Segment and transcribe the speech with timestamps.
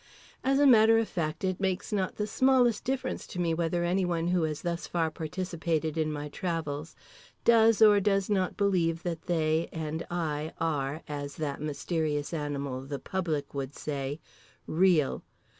[0.43, 4.29] As a matter of fact, it makes not the smallest difference to me whether anyone
[4.29, 6.95] who has thus far participated in my travels
[7.45, 12.97] does or does not believe that they and I are (as that mysterious animal, "the
[12.97, 14.19] public" would say)
[14.65, 15.23] "real."